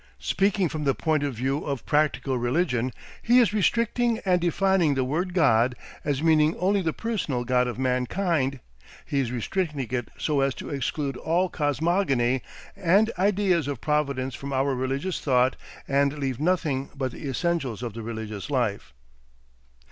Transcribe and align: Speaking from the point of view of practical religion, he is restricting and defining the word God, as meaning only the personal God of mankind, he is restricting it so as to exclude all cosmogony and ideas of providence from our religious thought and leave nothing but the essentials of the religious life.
Speaking 0.17 0.67
from 0.67 0.83
the 0.83 0.95
point 0.95 1.21
of 1.21 1.35
view 1.35 1.59
of 1.63 1.85
practical 1.85 2.35
religion, 2.35 2.91
he 3.21 3.37
is 3.37 3.53
restricting 3.53 4.17
and 4.25 4.41
defining 4.41 4.95
the 4.95 5.03
word 5.03 5.35
God, 5.35 5.75
as 6.03 6.23
meaning 6.23 6.57
only 6.57 6.81
the 6.81 6.91
personal 6.91 7.43
God 7.43 7.67
of 7.67 7.77
mankind, 7.77 8.61
he 9.05 9.19
is 9.19 9.31
restricting 9.31 9.85
it 9.91 10.09
so 10.17 10.39
as 10.41 10.55
to 10.55 10.71
exclude 10.71 11.17
all 11.17 11.49
cosmogony 11.49 12.41
and 12.75 13.11
ideas 13.19 13.67
of 13.67 13.79
providence 13.79 14.33
from 14.33 14.51
our 14.51 14.73
religious 14.73 15.19
thought 15.21 15.55
and 15.87 16.17
leave 16.17 16.39
nothing 16.39 16.89
but 16.95 17.11
the 17.11 17.29
essentials 17.29 17.83
of 17.83 17.93
the 17.93 18.01
religious 18.01 18.49
life. 18.49 18.95